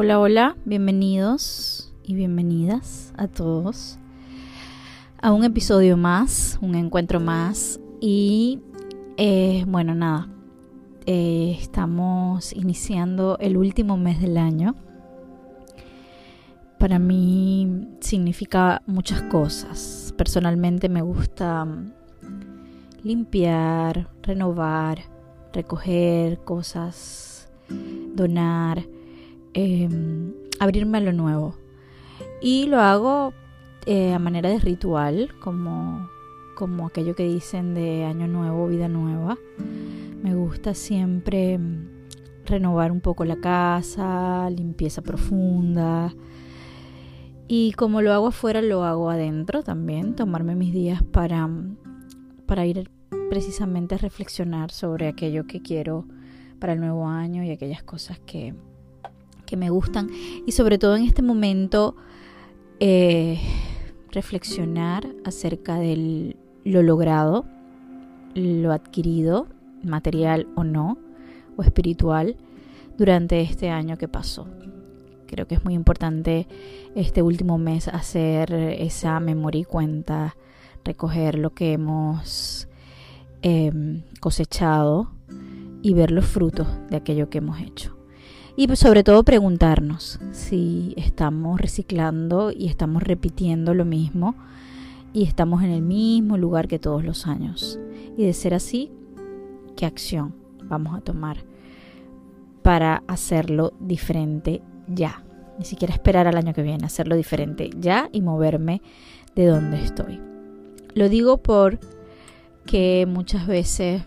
[0.00, 3.98] Hola, hola, bienvenidos y bienvenidas a todos
[5.20, 8.60] a un episodio más, un encuentro más y
[9.16, 10.28] eh, bueno, nada,
[11.04, 14.76] eh, estamos iniciando el último mes del año.
[16.78, 20.14] Para mí significa muchas cosas.
[20.16, 21.66] Personalmente me gusta
[23.02, 25.00] limpiar, renovar,
[25.52, 27.50] recoger cosas,
[28.14, 28.86] donar
[29.60, 31.56] Em, abrirme a lo nuevo.
[32.40, 33.32] Y lo hago
[33.86, 36.08] eh, a manera de ritual, como,
[36.54, 39.36] como aquello que dicen de año nuevo, vida nueva.
[40.22, 41.88] Me gusta siempre em,
[42.46, 46.14] renovar un poco la casa, limpieza profunda.
[47.48, 51.50] Y como lo hago afuera, lo hago adentro también, tomarme mis días para,
[52.46, 52.92] para ir
[53.28, 56.06] precisamente a reflexionar sobre aquello que quiero
[56.60, 58.54] para el nuevo año y aquellas cosas que,
[59.48, 60.10] que me gustan
[60.46, 61.96] y sobre todo en este momento
[62.80, 63.40] eh,
[64.12, 67.46] reflexionar acerca de lo logrado,
[68.34, 69.46] lo adquirido,
[69.82, 70.98] material o no,
[71.56, 72.36] o espiritual,
[72.98, 74.46] durante este año que pasó.
[75.26, 76.46] Creo que es muy importante
[76.94, 80.36] este último mes hacer esa memoria y cuenta,
[80.84, 82.68] recoger lo que hemos
[83.42, 85.10] em, cosechado
[85.82, 87.97] y ver los frutos de aquello que hemos hecho.
[88.58, 94.34] Y sobre todo preguntarnos si estamos reciclando y estamos repitiendo lo mismo
[95.12, 97.78] y estamos en el mismo lugar que todos los años.
[98.16, 98.90] Y de ser así,
[99.76, 101.44] ¿qué acción vamos a tomar
[102.62, 105.22] para hacerlo diferente ya?
[105.56, 108.82] Ni siquiera esperar al año que viene, hacerlo diferente ya y moverme
[109.36, 110.20] de donde estoy.
[110.94, 111.78] Lo digo por
[112.66, 114.02] que muchas veces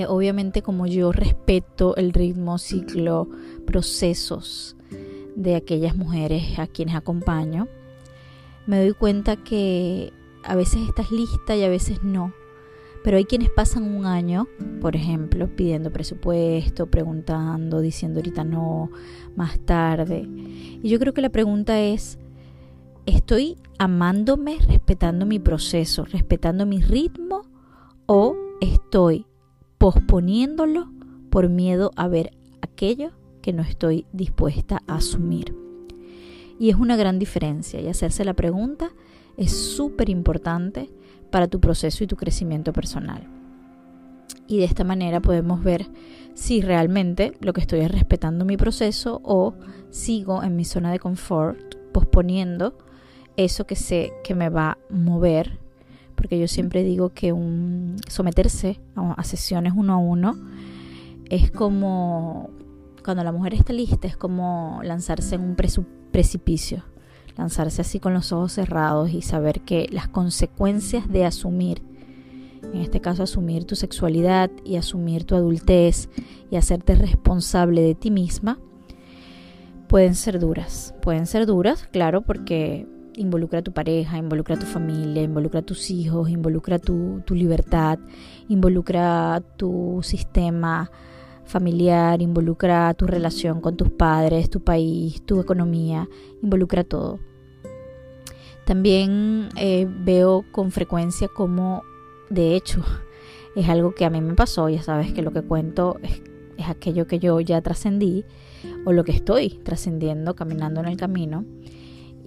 [0.00, 3.28] eh, obviamente como yo respeto el ritmo, ciclo,
[3.66, 4.76] procesos
[5.34, 7.68] de aquellas mujeres a quienes acompaño,
[8.66, 10.12] me doy cuenta que
[10.42, 12.32] a veces estás lista y a veces no.
[13.04, 14.48] Pero hay quienes pasan un año,
[14.80, 18.90] por ejemplo, pidiendo presupuesto, preguntando, diciendo ahorita no,
[19.36, 20.28] más tarde.
[20.28, 22.18] Y yo creo que la pregunta es,
[23.06, 27.42] ¿estoy amándome, respetando mi proceso, respetando mi ritmo
[28.06, 29.26] o estoy
[29.78, 30.90] posponiéndolo
[31.30, 32.32] por miedo a ver
[32.62, 35.54] aquello que no estoy dispuesta a asumir.
[36.58, 38.90] Y es una gran diferencia y hacerse la pregunta
[39.36, 40.90] es súper importante
[41.30, 43.28] para tu proceso y tu crecimiento personal.
[44.48, 45.86] Y de esta manera podemos ver
[46.34, 49.54] si realmente lo que estoy es respetando mi proceso o
[49.90, 52.76] sigo en mi zona de confort posponiendo
[53.36, 55.58] eso que sé que me va a mover
[56.16, 60.36] porque yo siempre digo que un someterse a, sesiones uno a uno
[61.30, 62.50] es como
[63.04, 65.56] cuando la mujer está lista, es como lanzarse en un
[66.10, 66.82] precipicio,
[67.36, 71.82] lanzarse así con los ojos cerrados y saber que las consecuencias de asumir,
[72.62, 76.08] en este caso asumir tu sexualidad y asumir tu adultez
[76.50, 78.58] y hacerte responsable de ti misma,
[79.88, 80.92] pueden ser duras.
[81.00, 85.62] Pueden ser duras, claro, porque involucra a tu pareja, involucra a tu familia, involucra a
[85.62, 87.98] tus hijos, involucra tu, tu libertad,
[88.48, 90.90] involucra tu sistema
[91.44, 96.08] familiar, involucra tu relación con tus padres, tu país, tu economía,
[96.42, 97.20] involucra todo.
[98.64, 101.82] También eh, veo con frecuencia como,
[102.30, 102.84] de hecho,
[103.56, 106.22] es algo que a mí me pasó, ya sabes que lo que cuento es,
[106.56, 108.24] es aquello que yo ya trascendí
[108.84, 111.44] o lo que estoy trascendiendo, caminando en el camino.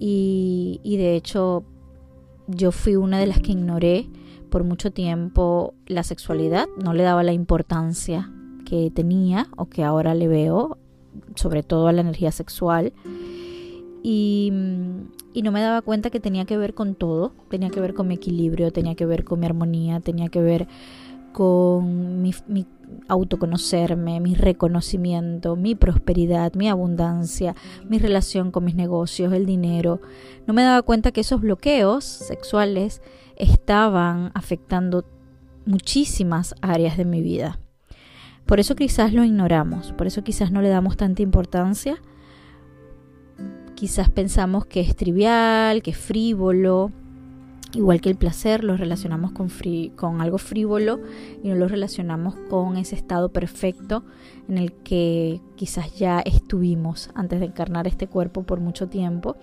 [0.02, 1.64] Y, de hecho
[2.48, 4.08] yo fui una de las que ignoré
[4.48, 8.32] por mucho tiempo la sexualidad, no le daba la importancia
[8.64, 10.78] que tenía o que ahora le veo,
[11.36, 12.92] sobre todo a la energía sexual.
[14.02, 14.50] Y,
[15.34, 18.08] y, no me daba cuenta que tenía que ver con todo, tenía que ver con
[18.08, 20.66] mi equilibrio, tenía que ver con mi armonía, tenía que ver
[21.32, 22.34] con mi,
[23.08, 27.54] autoconocerme, mi reconocimiento, mi prosperidad, mi abundancia,
[27.88, 30.00] mi relación con mis negocios, el dinero.
[30.46, 33.02] No me daba cuenta que esos bloqueos sexuales
[33.36, 35.04] estaban afectando
[35.66, 37.58] muchísimas áreas de mi vida.
[38.46, 41.96] Por eso quizás lo ignoramos, por eso quizás no le damos tanta importancia.
[43.74, 46.92] Quizás pensamos que es trivial, que es frívolo,
[47.72, 49.48] Igual que el placer, lo relacionamos con,
[49.94, 50.98] con algo frívolo
[51.42, 54.04] y no lo relacionamos con ese estado perfecto
[54.48, 59.36] en el que quizás ya estuvimos antes de encarnar este cuerpo por mucho tiempo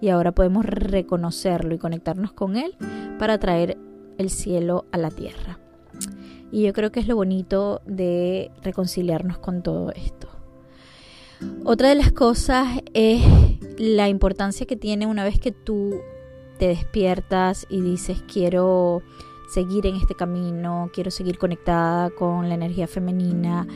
[0.00, 2.76] y ahora podemos reconocerlo y conectarnos con él
[3.18, 3.78] para traer
[4.18, 5.58] el cielo a la tierra.
[6.52, 10.28] Y yo creo que es lo bonito de reconciliarnos con todo esto.
[11.64, 13.22] Otra de las cosas es
[13.78, 15.94] la importancia que tiene una vez que tú
[16.60, 19.02] te despiertas y dices quiero
[19.48, 23.66] seguir en este camino, quiero seguir conectada con la energía femenina,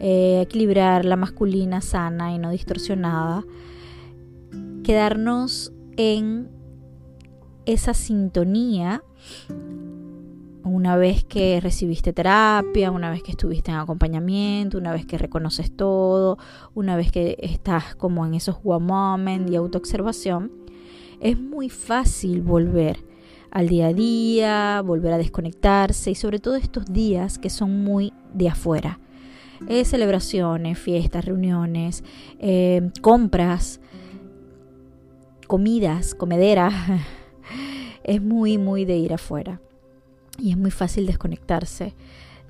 [0.00, 3.42] eh, equilibrar la masculina sana y no distorsionada,
[4.84, 6.50] quedarnos en
[7.64, 9.02] esa sintonía
[10.62, 15.74] una vez que recibiste terapia, una vez que estuviste en acompañamiento, una vez que reconoces
[15.74, 16.36] todo,
[16.74, 20.65] una vez que estás como en esos one moment y autoobservación,
[21.20, 23.04] es muy fácil volver
[23.50, 28.12] al día a día, volver a desconectarse y sobre todo estos días que son muy
[28.34, 29.00] de afuera.
[29.68, 32.04] Eh, celebraciones, fiestas, reuniones,
[32.38, 33.80] eh, compras,
[35.46, 36.74] comidas, comederas.
[38.04, 39.60] es muy, muy de ir afuera.
[40.38, 41.94] Y es muy fácil desconectarse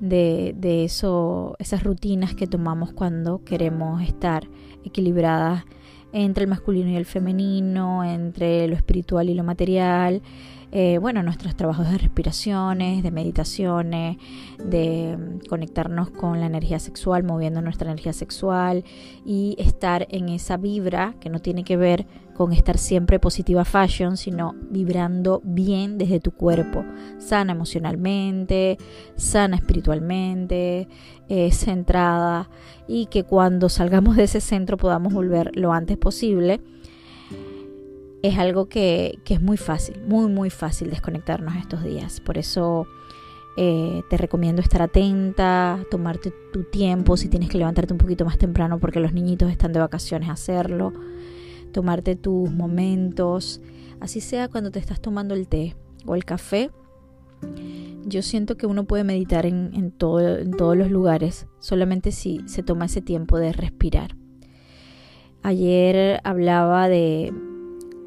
[0.00, 4.48] de, de esas rutinas que tomamos cuando queremos estar
[4.84, 5.64] equilibradas
[6.12, 10.22] entre el masculino y el femenino, entre lo espiritual y lo material,
[10.78, 14.18] eh, bueno, nuestros trabajos de respiraciones, de meditaciones,
[14.62, 18.84] de mm, conectarnos con la energía sexual, moviendo nuestra energía sexual
[19.24, 24.18] y estar en esa vibra que no tiene que ver con estar siempre positiva fashion,
[24.18, 26.84] sino vibrando bien desde tu cuerpo,
[27.16, 28.76] sana emocionalmente,
[29.16, 30.88] sana espiritualmente,
[31.30, 32.50] eh, centrada
[32.86, 36.60] y que cuando salgamos de ese centro podamos volver lo antes posible
[38.22, 42.20] es algo que, es muy fácil, muy, muy fácil desconectarnos estos días.
[42.20, 42.86] Por eso
[43.56, 48.38] eh, te recomiendo estar atenta, tomarte tu tiempo, si tienes que levantarte un poquito más
[48.38, 50.92] temprano porque los niñitos están de vacaciones, hacerlo,
[51.72, 53.60] tomarte tus momentos,
[54.00, 55.76] así sea cuando te estás tomando el té
[56.06, 56.70] o el café.
[58.04, 62.86] Yo siento que uno puede meditar en, en todos los lugares, solamente si se toma
[62.86, 64.16] ese tiempo de respirar.
[65.42, 67.32] Ayer hablaba de,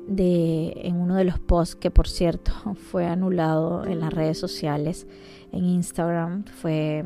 [0.10, 2.52] de, en uno de los posts que por cierto
[2.92, 5.08] fue anulado en las redes sociales,
[5.52, 7.06] en Instagram, fue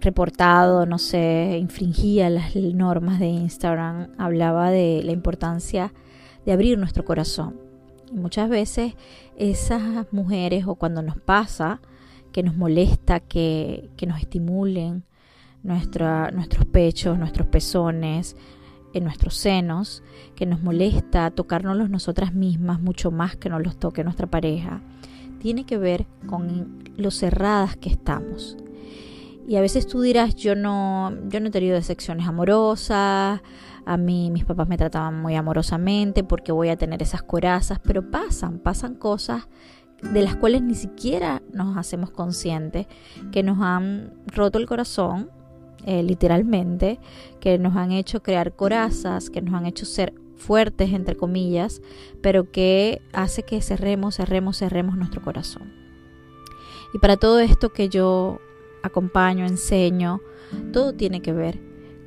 [0.00, 5.92] reportado, no sé, infringía las normas de Instagram, hablaba de la importancia
[6.44, 7.58] de abrir nuestro corazón.
[8.12, 8.94] Y muchas veces
[9.36, 11.80] esas mujeres o cuando nos pasa
[12.30, 15.04] que nos molesta que, que nos estimulen
[15.62, 18.36] nuestra, nuestros pechos, nuestros pezones,
[18.98, 20.02] en nuestros senos,
[20.34, 24.82] que nos molesta tocarnos nosotras mismas mucho más que nos los toque nuestra pareja,
[25.38, 28.56] tiene que ver con lo cerradas que estamos.
[29.46, 33.40] Y a veces tú dirás, yo no, yo no he tenido decepciones amorosas,
[33.84, 38.10] a mí mis papás me trataban muy amorosamente porque voy a tener esas corazas, pero
[38.10, 39.48] pasan, pasan cosas
[40.02, 42.86] de las cuales ni siquiera nos hacemos conscientes,
[43.30, 45.30] que nos han roto el corazón
[45.86, 46.98] eh, literalmente,
[47.40, 51.80] que nos han hecho crear corazas, que nos han hecho ser fuertes, entre comillas,
[52.20, 55.72] pero que hace que cerremos, cerremos, cerremos nuestro corazón.
[56.92, 58.40] Y para todo esto que yo
[58.82, 60.20] acompaño, enseño,
[60.72, 61.60] todo tiene que ver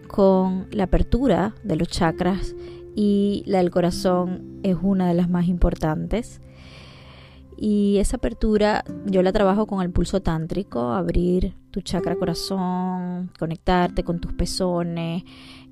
[0.07, 2.55] con la apertura de los chakras
[2.95, 6.41] y la del corazón es una de las más importantes.
[7.61, 14.05] Y esa apertura yo la trabajo con el pulso tántrico, abrir tu chakra corazón, conectarte
[14.05, 15.23] con tus pezones,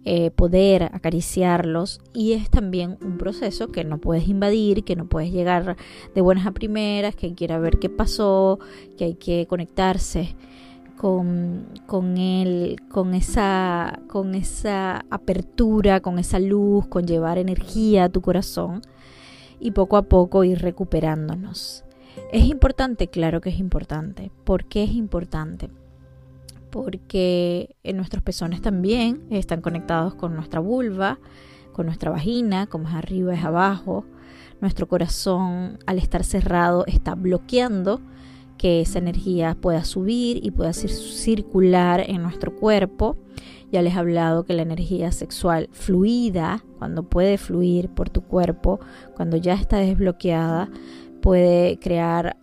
[0.03, 2.01] eh, poder acariciarlos.
[2.13, 5.77] Y es también un proceso que no puedes invadir, que no puedes llegar
[6.13, 8.59] de buenas a primeras, que hay ver qué pasó,
[8.97, 10.35] que hay que conectarse
[10.97, 18.09] con, con él, con esa, con esa apertura, con esa luz, con llevar energía a
[18.09, 18.81] tu corazón
[19.59, 21.83] y poco a poco ir recuperándonos.
[22.31, 23.07] ¿Es importante?
[23.07, 24.31] Claro que es importante.
[24.43, 25.69] ¿Por qué es importante?
[26.71, 31.19] Porque en nuestros pezones también están conectados con nuestra vulva,
[31.73, 34.05] con nuestra vagina, como es arriba es abajo.
[34.59, 38.01] Nuestro corazón al estar cerrado está bloqueando
[38.57, 43.15] que esa energía pueda subir y pueda circular en nuestro cuerpo.
[43.71, 48.79] Ya les he hablado que la energía sexual fluida, cuando puede fluir por tu cuerpo,
[49.15, 50.69] cuando ya está desbloqueada,
[51.21, 52.37] puede crear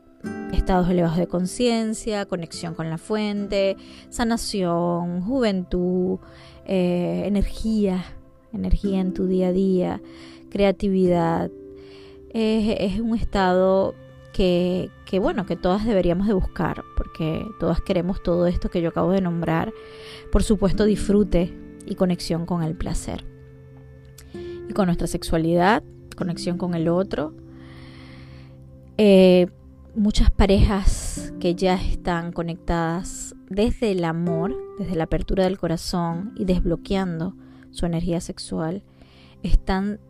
[0.53, 3.77] estados elevados de conciencia, conexión con la fuente,
[4.11, 6.19] sanación, juventud,
[6.67, 8.05] eh, energía,
[8.53, 10.03] energía en tu día a día,
[10.51, 11.51] creatividad.
[12.33, 13.95] es un estado
[14.35, 19.13] que, bueno, que todas deberíamos de buscar, porque todas queremos todo esto que yo acabo
[19.13, 19.73] de nombrar.
[20.33, 23.25] Por supuesto, disfrute y conexión con el placer.
[24.35, 25.85] Y con nuestra sexualidad,
[26.17, 27.33] conexión con el otro.
[28.99, 29.47] Eh,
[29.95, 36.45] muchas parejas que ya están conectadas desde el amor, desde la apertura del corazón y
[36.45, 37.37] desbloqueando
[37.71, 38.83] su energía sexual,
[39.45, 40.01] están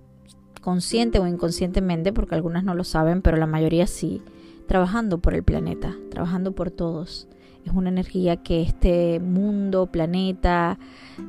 [0.65, 4.23] consciente o inconscientemente, porque algunas no lo saben, pero la mayoría sí,
[4.67, 7.29] trabajando por el planeta, trabajando por todos.
[7.67, 10.79] Es una energía que este mundo, planeta,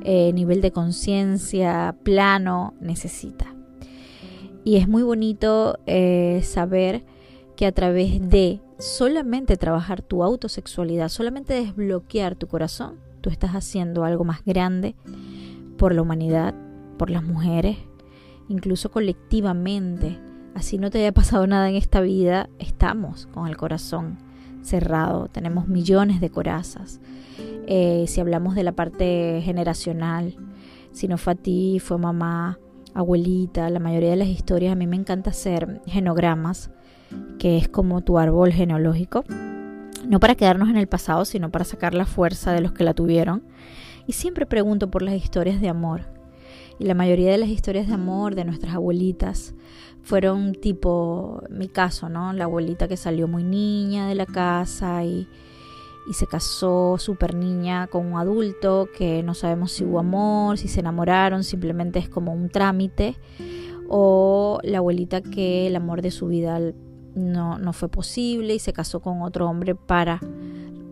[0.02, 3.54] eh, nivel de conciencia, plano, necesita.
[4.64, 7.04] Y es muy bonito eh, saber
[7.56, 14.04] que a través de solamente trabajar tu autosexualidad, solamente desbloquear tu corazón, tú estás haciendo
[14.04, 14.94] algo más grande
[15.76, 16.54] por la humanidad,
[16.96, 17.76] por las mujeres,
[18.48, 20.18] incluso colectivamente.
[20.54, 24.18] Así no te haya pasado nada en esta vida, estamos con el corazón
[24.62, 27.00] cerrado, tenemos millones de corazas.
[27.66, 30.36] Eh, si hablamos de la parte generacional,
[30.92, 32.58] si no fue a ti, fue mamá,
[32.94, 36.70] abuelita, la mayoría de las historias, a mí me encanta hacer genogramas,
[37.38, 39.24] que es como tu árbol genealógico,
[40.08, 42.94] no para quedarnos en el pasado, sino para sacar la fuerza de los que la
[42.94, 43.42] tuvieron.
[44.06, 46.15] Y siempre pregunto por las historias de amor.
[46.78, 49.54] Y la mayoría de las historias de amor de nuestras abuelitas
[50.02, 52.32] fueron tipo mi caso, ¿no?
[52.32, 55.26] La abuelita que salió muy niña de la casa y,
[56.08, 60.68] y se casó súper niña con un adulto que no sabemos si hubo amor, si
[60.68, 63.16] se enamoraron, simplemente es como un trámite.
[63.88, 66.60] O la abuelita que el amor de su vida
[67.14, 70.20] no, no fue posible y se casó con otro hombre para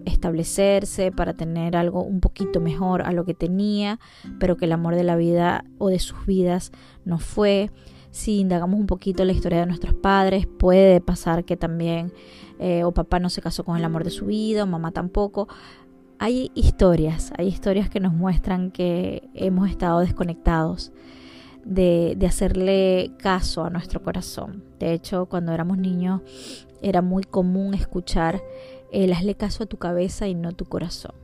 [0.06, 3.98] establecerse, para tener algo un poquito mejor a lo que tenía,
[4.38, 6.72] pero que el amor de la vida o de sus vidas
[7.04, 7.70] no fue.
[8.10, 12.12] Si indagamos un poquito la historia de nuestros padres, puede pasar que también
[12.58, 15.48] eh, o papá no se casó con el amor de su vida, o mamá tampoco.
[16.18, 20.92] Hay historias, hay historias que nos muestran que hemos estado desconectados
[21.64, 24.62] de, de hacerle caso a nuestro corazón.
[24.78, 26.20] De hecho, cuando éramos niños
[26.82, 28.42] era muy común escuchar
[29.02, 31.14] el hazle caso a tu cabeza y no a tu corazón.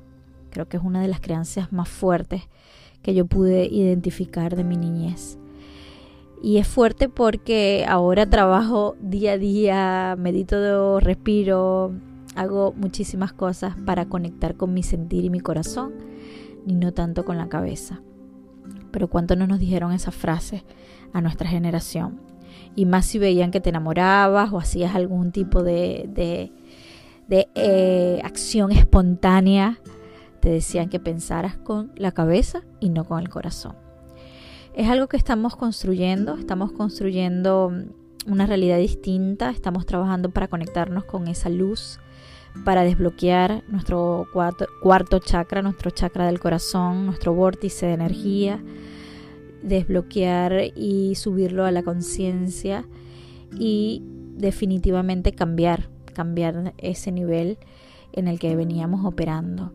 [0.50, 2.48] Creo que es una de las creencias más fuertes
[3.02, 5.38] que yo pude identificar de mi niñez.
[6.42, 11.92] Y es fuerte porque ahora trabajo día a día, medito, respiro,
[12.34, 15.92] hago muchísimas cosas para conectar con mi sentir y mi corazón,
[16.66, 18.00] y no tanto con la cabeza.
[18.90, 20.64] Pero cuánto no nos dijeron esa frase
[21.12, 22.20] a nuestra generación.
[22.74, 26.52] Y más si veían que te enamorabas o hacías algún tipo de, de
[27.30, 29.78] de eh, acción espontánea,
[30.40, 33.76] te decían que pensaras con la cabeza y no con el corazón.
[34.74, 37.72] Es algo que estamos construyendo, estamos construyendo
[38.26, 42.00] una realidad distinta, estamos trabajando para conectarnos con esa luz,
[42.64, 44.26] para desbloquear nuestro
[44.82, 48.60] cuarto chakra, nuestro chakra del corazón, nuestro vórtice de energía,
[49.62, 52.84] desbloquear y subirlo a la conciencia
[53.56, 54.02] y
[54.36, 57.56] definitivamente cambiar cambiar ese nivel
[58.12, 59.72] en el que veníamos operando,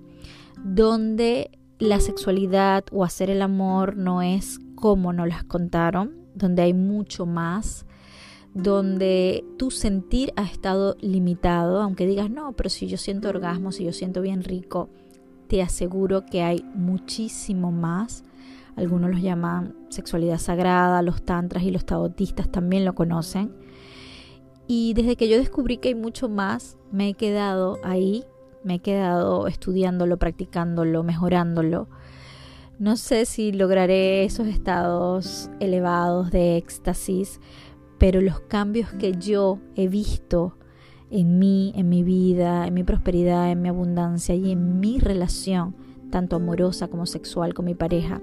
[0.64, 1.50] donde
[1.80, 7.26] la sexualidad o hacer el amor no es como nos las contaron, donde hay mucho
[7.26, 7.88] más,
[8.54, 13.84] donde tu sentir ha estado limitado, aunque digas, no, pero si yo siento orgasmo, si
[13.84, 14.90] yo siento bien rico,
[15.48, 18.24] te aseguro que hay muchísimo más.
[18.76, 23.65] Algunos los llaman sexualidad sagrada, los tantras y los taotistas también lo conocen.
[24.68, 28.24] Y desde que yo descubrí que hay mucho más, me he quedado ahí,
[28.64, 31.88] me he quedado estudiándolo, practicándolo, mejorándolo.
[32.80, 37.40] No sé si lograré esos estados elevados de éxtasis,
[38.00, 40.58] pero los cambios que yo he visto
[41.12, 45.76] en mí, en mi vida, en mi prosperidad, en mi abundancia y en mi relación,
[46.10, 48.22] tanto amorosa como sexual con mi pareja,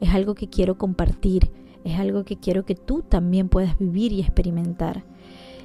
[0.00, 1.50] es algo que quiero compartir,
[1.84, 5.04] es algo que quiero que tú también puedas vivir y experimentar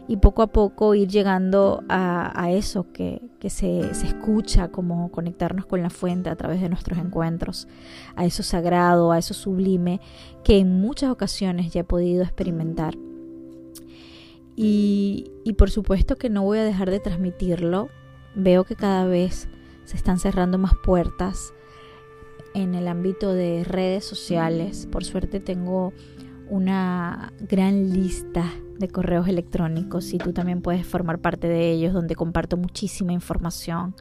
[0.07, 5.81] y poco a poco ir llegando a, eso que, se, se, escucha como conectarnos con
[5.81, 7.67] la fuente a través de nuestros encuentros,
[8.15, 10.01] a eso sagrado, a eso sublime
[10.43, 12.97] que en muchas ocasiones ya he podido experimentar.
[14.55, 17.89] Y, y por supuesto que no voy a dejar de transmitirlo,
[18.35, 19.47] veo que cada vez
[19.85, 21.53] se están cerrando más puertas
[22.53, 24.87] en el ámbito de redes sociales.
[24.91, 25.93] Por suerte tengo
[26.51, 28.43] una gran lista
[28.77, 33.95] de correos electrónicos y tú también puedes formar parte de ellos donde comparto muchísima información.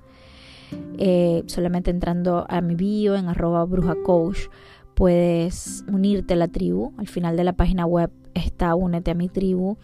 [0.98, 4.48] Eh, solamente entrando a mi bio en arroba brujacoach
[4.94, 6.92] puedes unirte a la tribu.
[6.98, 9.76] Al final de la página web está únete a mi tribu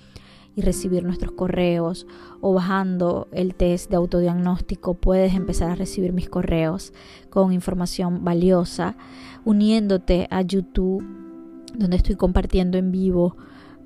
[0.56, 2.04] y recibir nuestros correos
[2.40, 6.92] o bajando el test de autodiagnóstico puedes empezar a recibir mis correos
[7.30, 8.96] con información valiosa
[9.44, 11.25] uniéndote a YouTube
[11.78, 13.36] donde estoy compartiendo en vivo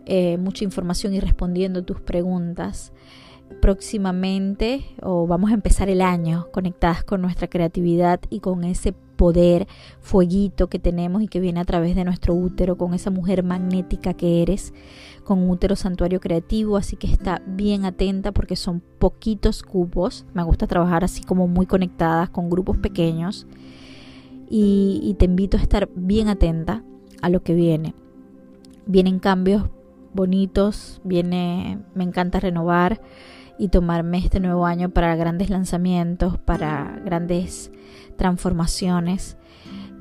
[0.06, 2.92] eh, mucha información y respondiendo tus preguntas.
[3.60, 9.68] próximamente o vamos a empezar el año conectadas con nuestra creatividad y con ese poder,
[10.00, 14.14] fueguito que tenemos y que viene a través de nuestro útero, con esa mujer magnética
[14.14, 14.72] que eres,
[15.24, 20.42] con un útero santuario creativo, así que está bien atenta porque son poquitos cupos, me
[20.42, 23.46] gusta trabajar así como muy conectadas con grupos pequeños.
[24.48, 26.82] Y, y te invito a estar bien atenta
[27.22, 27.94] a lo que viene.
[28.86, 29.64] Vienen cambios
[30.12, 33.00] bonitos, viene, me encanta renovar
[33.58, 37.70] y tomarme este nuevo año para grandes lanzamientos, para grandes
[38.16, 39.36] transformaciones,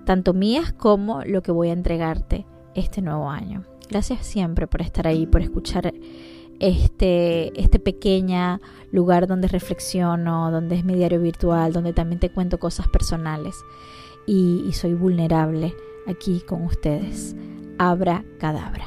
[0.05, 3.65] tanto mías como lo que voy a entregarte este nuevo año.
[3.89, 5.93] Gracias siempre por estar ahí, por escuchar
[6.59, 8.59] este, este pequeño
[8.91, 13.55] lugar donde reflexiono, donde es mi diario virtual, donde también te cuento cosas personales
[14.25, 15.73] y, y soy vulnerable
[16.09, 17.35] aquí con ustedes.
[17.77, 18.85] Abra cadabra.